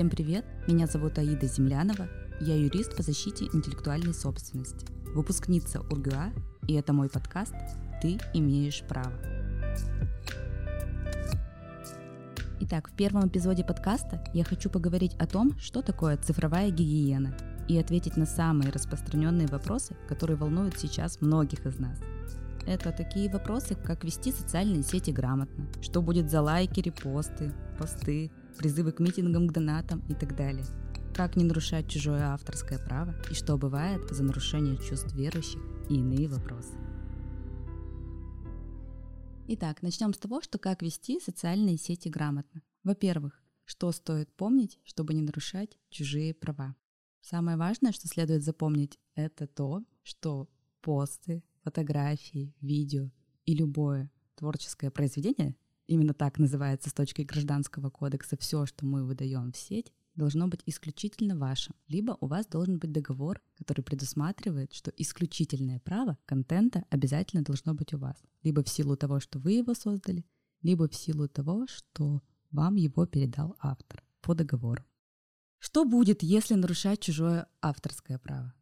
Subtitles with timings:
[0.00, 0.46] Всем привет!
[0.66, 2.08] Меня зовут Аида Землянова.
[2.40, 6.32] Я юрист по защите интеллектуальной собственности, выпускница УрГУА,
[6.66, 7.52] и это мой подкаст
[8.00, 9.12] «Ты имеешь право».
[12.60, 17.36] Итак, в первом эпизоде подкаста я хочу поговорить о том, что такое цифровая гигиена,
[17.68, 21.98] и ответить на самые распространенные вопросы, которые волнуют сейчас многих из нас.
[22.66, 28.92] Это такие вопросы, как вести социальные сети грамотно, что будет за лайки, репосты, посты, призывы
[28.92, 30.64] к митингам, к донатам и так далее.
[31.14, 36.28] Как не нарушать чужое авторское право и что бывает за нарушение чувств верующих и иные
[36.28, 36.74] вопросы.
[39.48, 42.62] Итак, начнем с того, что как вести социальные сети грамотно.
[42.84, 46.76] Во-первых, что стоит помнить, чтобы не нарушать чужие права.
[47.20, 50.48] Самое важное, что следует запомнить, это то, что
[50.80, 53.10] посты, фотографии, видео
[53.44, 55.56] и любое творческое произведение,
[55.90, 60.62] именно так называется с точки гражданского кодекса, все, что мы выдаем в сеть, должно быть
[60.66, 61.74] исключительно вашим.
[61.88, 67.92] Либо у вас должен быть договор, который предусматривает, что исключительное право контента обязательно должно быть
[67.92, 68.16] у вас.
[68.42, 70.24] Либо в силу того, что вы его создали,
[70.62, 74.84] либо в силу того, что вам его передал автор по договору.
[75.58, 78.54] Что будет, если нарушать чужое авторское право?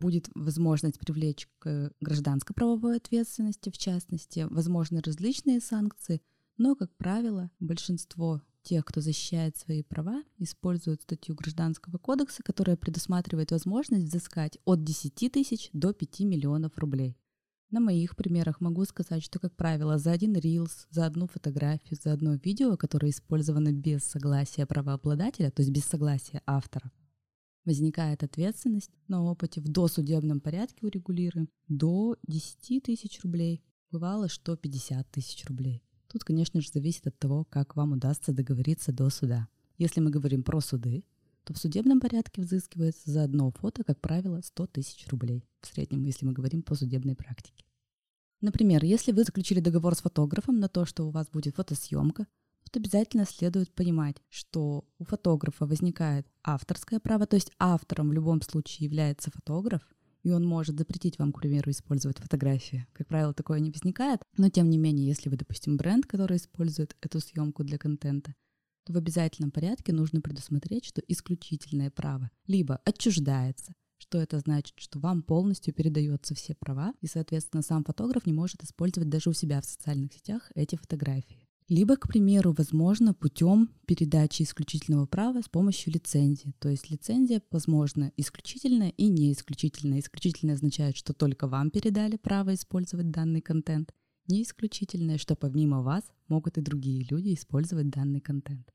[0.00, 6.22] будет возможность привлечь к гражданско-правовой ответственности, в частности, возможны различные санкции,
[6.58, 13.52] но, как правило, большинство тех, кто защищает свои права, используют статью Гражданского кодекса, которая предусматривает
[13.52, 17.16] возможность взыскать от 10 тысяч до 5 миллионов рублей.
[17.70, 22.12] На моих примерах могу сказать, что, как правило, за один рилс, за одну фотографию, за
[22.12, 26.90] одно видео, которое использовано без согласия правообладателя, то есть без согласия автора,
[27.64, 33.62] возникает ответственность на опыте в досудебном порядке урегулируем до 10 тысяч рублей.
[33.90, 35.82] Бывало, что 50 тысяч рублей.
[36.18, 39.46] Тут, конечно же, зависит от того, как вам удастся договориться до суда.
[39.76, 41.04] Если мы говорим про суды,
[41.44, 45.44] то в судебном порядке взыскивается за одно фото, как правило, 100 тысяч рублей.
[45.60, 47.64] В среднем, если мы говорим по судебной практике.
[48.40, 52.26] Например, если вы заключили договор с фотографом на то, что у вас будет фотосъемка,
[52.64, 58.42] тут обязательно следует понимать, что у фотографа возникает авторское право, то есть автором в любом
[58.42, 59.86] случае является фотограф,
[60.22, 62.86] и он может запретить вам, к примеру, использовать фотографии.
[62.92, 66.96] Как правило, такое не возникает, но тем не менее, если вы, допустим, бренд, который использует
[67.00, 68.34] эту съемку для контента,
[68.84, 74.98] то в обязательном порядке нужно предусмотреть, что исключительное право либо отчуждается, что это значит, что
[74.98, 79.60] вам полностью передаются все права, и, соответственно, сам фотограф не может использовать даже у себя
[79.60, 81.47] в социальных сетях эти фотографии.
[81.68, 86.54] Либо, к примеру, возможно, путем передачи исключительного права с помощью лицензии.
[86.60, 90.00] То есть лицензия, возможно, исключительная и не исключительная.
[90.00, 93.92] Исключительная означает, что только вам передали право использовать данный контент.
[94.28, 98.72] Не исключительное, что помимо вас могут и другие люди использовать данный контент.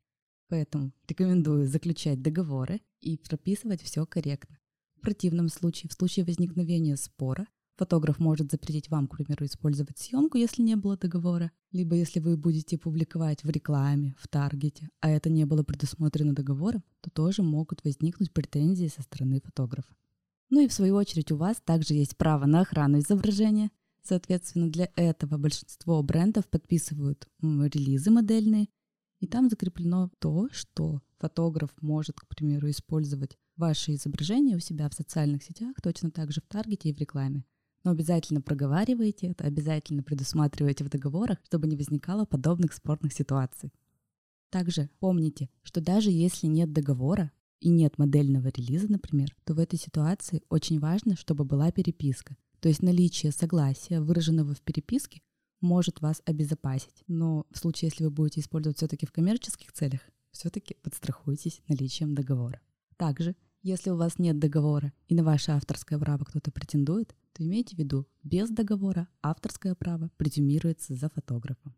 [0.50, 4.60] Поэтому рекомендую заключать договоры и прописывать все корректно.
[4.98, 10.38] В противном случае, в случае возникновения спора, Фотограф может запретить вам, к примеру, использовать съемку,
[10.38, 15.32] если не было договора, либо если вы будете публиковать в рекламе, в таргете, а это
[15.32, 19.96] не было предусмотрено договором, то тоже могут возникнуть претензии со стороны фотографа.
[20.52, 23.72] Ну и в свою очередь у вас также есть право на охрану изображения.
[24.04, 28.68] Соответственно, для этого большинство брендов подписывают релизы модельные,
[29.20, 34.94] и там закреплено то, что фотограф может, к примеру, использовать ваши изображения у себя в
[34.94, 37.46] социальных сетях, точно так же в таргете и в рекламе
[37.84, 43.74] но обязательно проговаривайте это, обязательно предусматривайте в договорах, чтобы не возникало подобных спорных ситуаций.
[44.50, 49.80] Также помните, что даже если нет договора и нет модельного релиза, например, то в этой
[49.80, 52.38] ситуации очень важно, чтобы была переписка.
[52.60, 55.22] То есть наличие согласия, выраженного в переписке,
[55.60, 57.04] может вас обезопасить.
[57.08, 60.02] Но в случае, если вы будете использовать все-таки в коммерческих целях,
[60.32, 62.62] все-таки подстрахуйтесь наличием договора.
[62.98, 67.76] Также, если у вас нет договора и на ваше авторское право кто-то претендует, то имейте
[67.76, 71.76] в виду, без договора авторское право презюмируется за фотографом.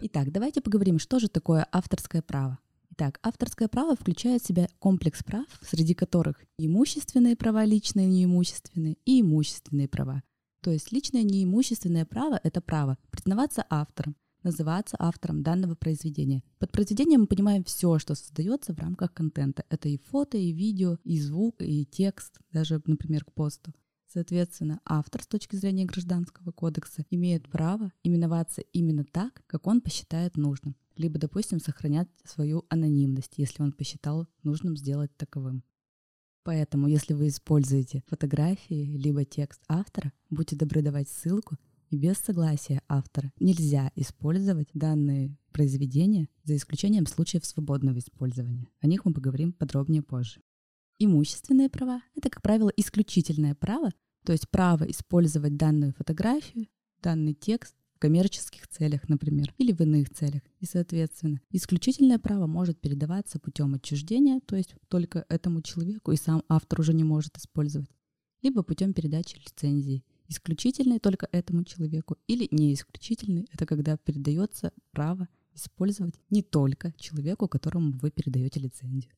[0.00, 2.58] Итак, давайте поговорим, что же такое авторское право.
[2.90, 9.20] Итак, авторское право включает в себя комплекс прав, среди которых имущественные права, личные неимущественные и
[9.20, 10.22] имущественные права.
[10.60, 16.42] То есть личное неимущественное право– это право признаваться автором, называться автором данного произведения.
[16.58, 19.64] Под произведением мы понимаем все, что создается в рамках контента.
[19.70, 23.72] Это и фото, и видео, и звук, и текст, даже, например, к посту.
[24.06, 30.36] Соответственно, автор с точки зрения Гражданского кодекса имеет право именоваться именно так, как он посчитает
[30.36, 35.64] нужным, либо, допустим, сохранять свою анонимность, если он посчитал нужным сделать таковым.
[36.44, 41.56] Поэтому, если вы используете фотографии либо текст автора, будьте добры давать ссылку
[41.90, 48.68] и без согласия автора нельзя использовать данные произведения, за исключением случаев свободного использования.
[48.80, 50.40] О них мы поговорим подробнее позже.
[50.98, 53.90] Имущественные права— это, как правило, исключительное право,
[54.24, 56.68] то есть право использовать данную фотографию,
[57.02, 60.42] данный текст в коммерческих целях, например, или в иных целях.
[60.60, 66.42] И, соответственно, исключительное право может передаваться путем отчуждения, то есть только этому человеку, и сам
[66.48, 67.90] автор уже не может использовать,
[68.42, 70.04] либо путем передачи лицензии.
[70.28, 77.46] Исключительный только этому человеку или не исключительный, это когда передается право использовать не только человеку,
[77.48, 79.12] которому вы передаете лицензию.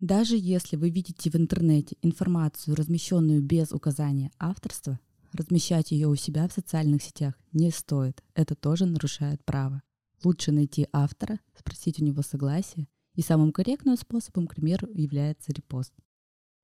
[0.00, 4.98] Даже если вы видите в интернете информацию, размещенную без указания авторства,
[5.32, 8.22] размещать ее у себя в социальных сетях не стоит.
[8.34, 9.82] Это тоже нарушает право.
[10.24, 15.92] Лучше найти автора, спросить у него согласия, и самым корректным способом, к примеру, является репост.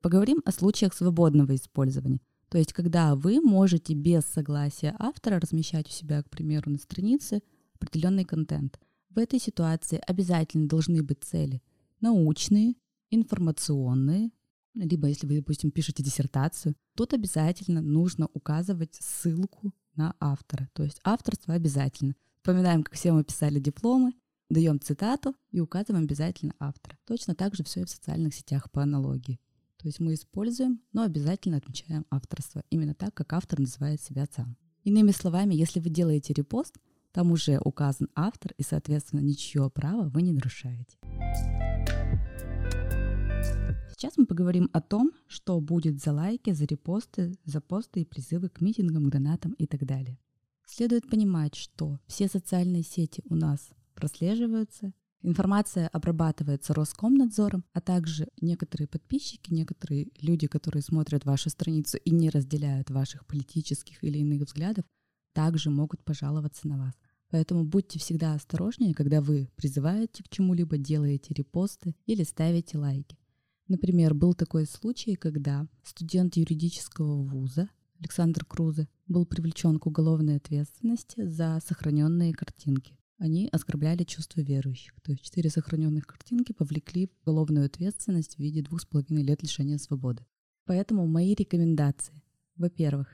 [0.00, 2.20] Поговорим о случаях свободного использования.
[2.48, 7.42] То есть, когда вы можете без согласия автора размещать у себя, к примеру, на странице
[7.74, 8.78] определенный контент.
[9.10, 11.62] В этой ситуации обязательно должны быть цели
[12.00, 12.74] научные,
[13.10, 14.30] информационные,
[14.74, 20.68] либо если вы, допустим, пишете диссертацию, тут обязательно нужно указывать ссылку на автора.
[20.72, 22.14] То есть авторство обязательно.
[22.36, 24.12] Вспоминаем, как все мы писали дипломы,
[24.48, 26.96] даем цитату и указываем обязательно автора.
[27.04, 29.40] Точно так же все и в социальных сетях по аналогии.
[29.78, 34.56] То есть мы используем, но обязательно отмечаем авторство, именно так, как автор называет себя сам.
[34.82, 36.76] Иными словами, если вы делаете репост,
[37.12, 40.98] там уже указан автор, и, соответственно, ничье право вы не нарушаете.
[43.90, 48.48] Сейчас мы поговорим о том, что будет за лайки, за репосты, за посты и призывы
[48.48, 50.18] к митингам, гранатам и так далее.
[50.66, 54.92] Следует понимать, что все социальные сети у нас прослеживаются,
[55.22, 62.30] информация обрабатывается Роскомнадзором, а также некоторые подписчики, некоторые люди, которые смотрят вашу страницу и не
[62.30, 64.84] разделяют ваших политических или иных взглядов,
[65.32, 66.94] также могут пожаловаться на вас.
[67.30, 73.18] Поэтому будьте всегда осторожнее, когда вы призываете к чему-либо, делаете репосты или ставите лайки.
[73.68, 77.68] Например, был такой случай, когда студент юридического вуза
[78.00, 82.97] Александр Крузе был привлечен к уголовной ответственности за сохраненные картинки.
[83.18, 84.94] Они оскорбляли чувства верующих.
[85.02, 89.78] То есть четыре сохраненных картинки повлекли уголовную ответственность в виде двух с половиной лет лишения
[89.78, 90.24] свободы.
[90.64, 92.22] Поэтому мои рекомендации.
[92.56, 93.08] Во-первых,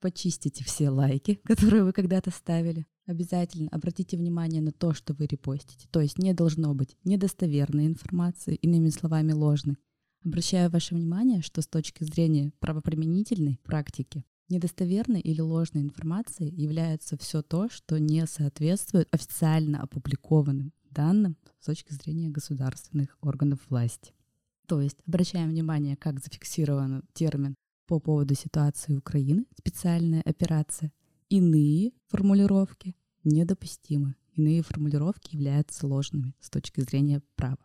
[0.00, 2.86] почистите все лайки, которые вы когда-то ставили.
[3.06, 5.86] Обязательно обратите внимание на то, что вы репостите.
[5.92, 9.76] То есть не должно быть недостоверной информации, иными словами, ложной.
[10.24, 17.42] Обращаю ваше внимание, что с точки зрения правоприменительной практики недостоверной или ложной информацией является все
[17.42, 24.12] то, что не соответствует официально опубликованным данным с точки зрения государственных органов власти.
[24.66, 27.54] То есть обращаем внимание, как зафиксирован термин
[27.86, 30.92] по поводу ситуации Украины, специальная операция.
[31.28, 34.14] Иные формулировки недопустимы.
[34.34, 37.58] Иные формулировки являются ложными с точки зрения права.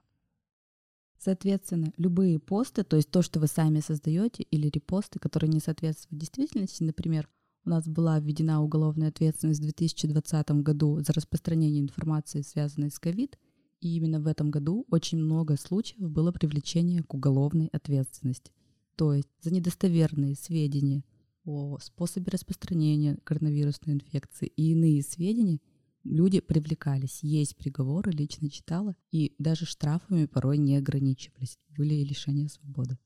[1.24, 6.20] Соответственно, любые посты, то есть то, что вы сами создаете, или репосты, которые не соответствуют
[6.20, 7.30] действительности, например,
[7.64, 13.38] у нас была введена уголовная ответственность в 2020 году за распространение информации, связанной с ковид,
[13.82, 18.52] и именно в этом году очень много случаев было привлечение к уголовной ответственности.
[18.96, 21.04] То есть за недостоверные сведения
[21.46, 25.60] о способе распространения коронавирусной инфекции и иные сведения
[26.04, 27.20] люди привлекались.
[27.22, 31.58] Есть приговоры, лично читала, и даже штрафами порой не ограничивались.
[31.70, 32.98] Были лишения свободы.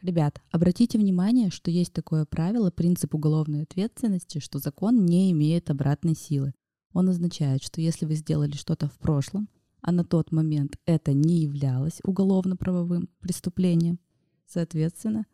[0.00, 6.14] Ребят, обратите внимание, что есть такое правило, принцип уголовной ответственности, что закон не имеет обратной
[6.14, 6.54] силы.
[6.92, 9.48] Он означает, что если вы сделали что-то в прошлом,
[9.80, 13.98] а на тот момент это не являлось уголовно-правовым преступлением,
[14.46, 15.26] соответственно,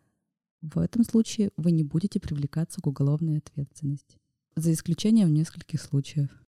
[0.62, 4.18] в этом случае вы не будете привлекаться к уголовной ответственности.
[4.56, 6.43] За исключением нескольких случаев.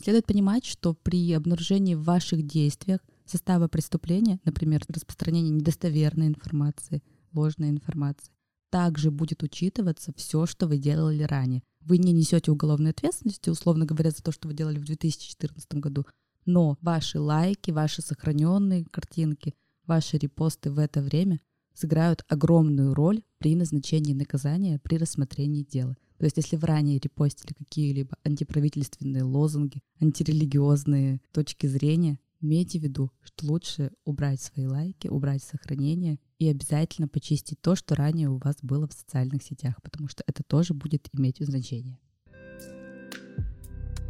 [0.00, 7.02] Следует понимать, что при обнаружении в ваших действиях состава преступления, например, распространение недостоверной информации,
[7.32, 8.32] ложной информации,
[8.70, 11.62] также будет учитываться все, что вы делали ранее.
[11.80, 16.06] Вы не несете уголовной ответственности, условно говоря, за то, что вы делали в 2014 году,
[16.44, 19.54] но ваши лайки, ваши сохраненные картинки,
[19.86, 21.40] ваши репосты в это время
[21.74, 25.96] сыграют огромную роль при назначении наказания при рассмотрении дела.
[26.18, 33.10] То есть если вы ранее репостили какие-либо антиправительственные лозунги, антирелигиозные точки зрения, имейте в виду,
[33.22, 38.56] что лучше убрать свои лайки, убрать сохранение и обязательно почистить то, что ранее у вас
[38.62, 41.98] было в социальных сетях, потому что это тоже будет иметь значение.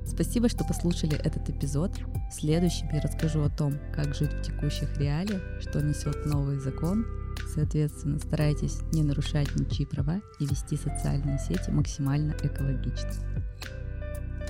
[0.06, 1.92] Спасибо, что послушали этот эпизод.
[2.30, 7.04] В следующем я расскажу о том, как жить в текущих реалиях, что несет новый закон
[7.54, 13.10] Соответственно, старайтесь не нарушать ничьи права и вести социальные сети максимально экологично.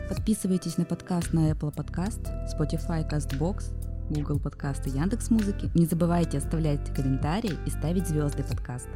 [0.08, 2.22] Подписывайтесь на подкаст на Apple Podcast,
[2.56, 3.74] Spotify, CastBox,
[4.10, 5.70] Google Подкаст и Яндекс Музыки.
[5.74, 8.90] Не забывайте оставлять комментарии и ставить звезды подкаста.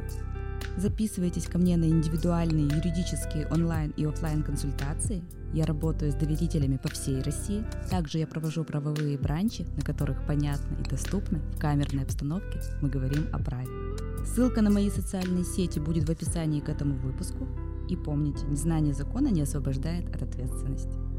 [0.77, 5.23] Записывайтесь ко мне на индивидуальные юридические онлайн и офлайн консультации.
[5.53, 7.63] Я работаю с доверителями по всей России.
[7.91, 13.27] Также я провожу правовые бранчи, на которых понятно и доступно в камерной обстановке мы говорим
[13.31, 13.69] о праве.
[14.25, 17.47] Ссылка на мои социальные сети будет в описании к этому выпуску.
[17.87, 21.12] И помните, незнание закона не освобождает от ответственности.